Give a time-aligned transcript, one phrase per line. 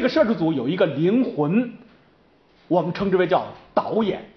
[0.00, 1.74] 这个摄制组有一个灵魂，
[2.68, 4.30] 我们称之为叫导演，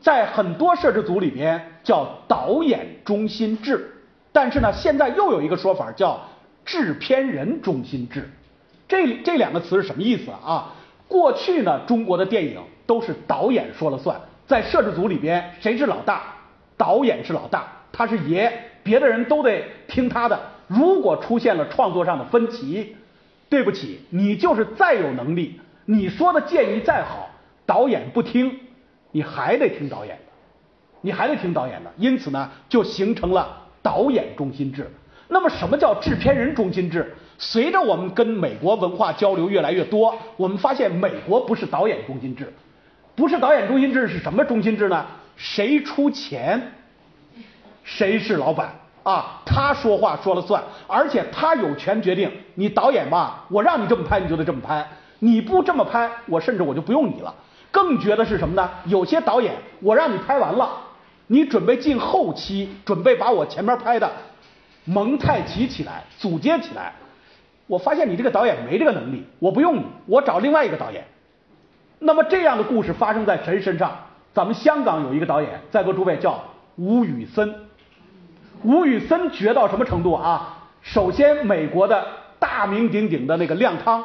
[0.00, 3.88] 在很多摄制组里边叫导演中心制，
[4.32, 6.20] 但是呢，现在又有一个说法叫
[6.64, 8.28] 制片人中心制。
[8.88, 10.74] 这这两个词是什么意思啊？
[11.06, 16.20] 过去呢，中国的电影都是导演说了算，在摄制组里边谁是老大？
[16.76, 18.52] 导演是老大，他是爷，
[18.82, 20.36] 别的人都得听他的。
[20.66, 22.96] 如果出现了创作上的分歧，
[23.54, 27.30] 对不起，你就是再有能力，你说的建议再好，
[27.64, 28.58] 导演不听，
[29.12, 30.32] 你还得听导演的，
[31.02, 31.92] 你还得听导演的。
[31.96, 34.90] 因此呢，就形成了导演中心制。
[35.28, 37.14] 那么，什么叫制片人中心制？
[37.38, 42.52] 随着我们跟美国文化交流越来越多，我们发现美国不是导演中心制，
[43.14, 45.06] 不是导演中心制是什么中心制呢？
[45.36, 46.72] 谁出钱，
[47.84, 49.40] 谁是老板啊？
[49.46, 52.28] 他说话说了算，而且他有权决定。
[52.56, 54.84] 你导演吧，我让你这么拍，你就得这么拍。
[55.20, 57.32] 你不这么拍，我甚至我就不用你了。
[57.70, 58.68] 更绝的是什么呢？
[58.86, 60.68] 有些导演，我让你拍完了，
[61.28, 64.10] 你准备进后期，准备把我前面拍的
[64.84, 66.92] 蒙太奇起来，组接起来。
[67.66, 71.04] 我发现你这个导演没这个能力，我不用你，我找另外一个导演。
[71.98, 73.96] 那么这样的故事发生在谁身上？
[74.34, 76.42] 咱们香港有一个导演，在座诸位叫
[76.76, 77.54] 吴宇森。
[78.64, 80.58] 吴宇森绝到什么程度啊？
[80.80, 82.06] 首先，美国的
[82.38, 84.02] 大名鼎鼎的那个亮汤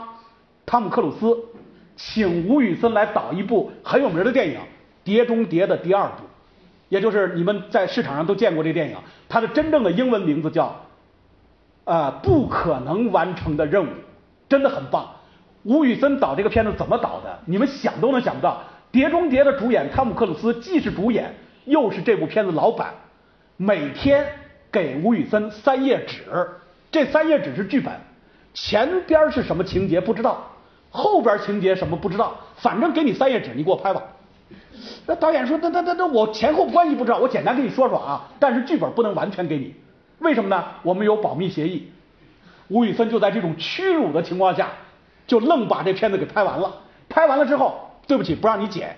[0.66, 1.38] 汤姆克鲁斯，
[1.96, 4.56] 请吴宇森来导一部很有名的电影
[5.04, 6.24] 《碟中谍》的第二部，
[6.90, 8.98] 也就是你们在市场上都见过这电影，
[9.30, 10.76] 它的真正的英文名字叫。
[11.86, 13.90] 啊，不可能完成的任务，
[14.48, 15.10] 真的很棒。
[15.64, 17.40] 吴宇森导这个片子怎么导的？
[17.46, 18.52] 你们想都能想不到。
[18.92, 21.34] 《碟中谍》的主演汤姆克鲁斯既是主演，
[21.66, 22.94] 又是这部片子老板，
[23.58, 24.28] 每天
[24.72, 26.26] 给吴宇森三页纸，
[26.92, 27.94] 这三页纸是剧本，
[28.54, 30.48] 前边是什么情节不知道，
[30.90, 34.04] 后边情节什么不知道，反正给你三页纸，你给我拍吧。
[35.06, 39.76] 那导演说，那那那那我前后关系不知道，我简单跟你说说啊，但是剧本不能完全给你。
[40.20, 40.64] 为什么呢？
[40.84, 41.92] 我们有保密协议。
[42.68, 44.70] 吴宇森就在这种屈辱的情况下，
[45.26, 46.72] 就愣把这片子给拍完了。
[47.10, 48.96] 拍完了之后，对不起，不让你剪，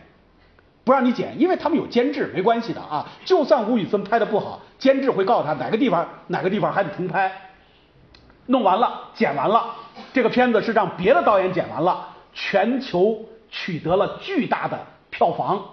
[0.83, 3.07] 不让你剪，因为他们有监制，没关系的啊。
[3.23, 7.31] 就算吴宇森拍的不好，监制会告诉他哪个地方哪个地方还得重拍。
[8.47, 9.75] 弄完了，剪完了，
[10.11, 15.63] 这个片子是让别的导演剪完了，全球取得了巨大的票房。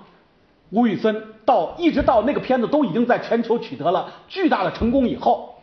[0.71, 5.55] 吴宇森到一直到那个片子都已经在全球取得了巨大的成功以后，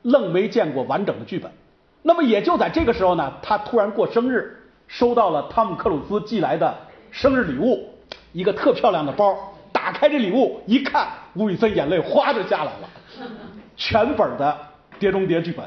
[0.00, 1.52] 愣没见过完整的剧本。
[2.00, 4.56] 那么也就在这个时候呢，他突然过生日，
[4.86, 6.74] 收到了汤姆克鲁斯寄来的
[7.10, 7.90] 生日礼物，
[8.32, 9.36] 一个特漂亮的包。
[9.72, 12.88] 打开这礼物一看，吴宇森眼泪哗就下来了，
[13.76, 14.58] 全本的
[14.98, 15.66] 《碟中谍》剧本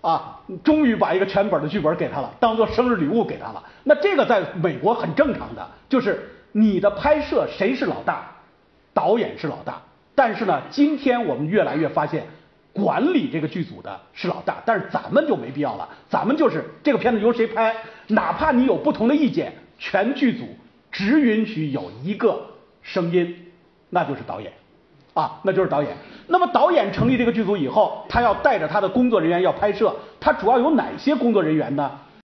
[0.00, 3.62] 啊，终于把一个全本的剧本给他了，当做生日礼物给他了。
[3.84, 6.30] 那这个在美国很正常的，就是。
[6.58, 8.30] 你的拍摄谁是老大？
[8.94, 9.82] 导演是老大。
[10.14, 12.26] 但是呢，今天我们越来越发现，
[12.72, 14.62] 管理这个剧组的是老大。
[14.64, 17.76] 但是咱们就没必要了，咱们就是这个片子由谁拍，
[18.06, 20.46] 哪怕你有不同的意见，全剧组
[20.96, 22.40] 只允许有一个
[22.80, 23.36] 声音，
[23.90, 24.50] 那就是导演
[25.12, 25.94] 啊，那就是导演。
[26.26, 31.90] 那么导演成立这个剧组以后，他要带着他的工作人员要拍摄，他主要有哪些工作人员呢？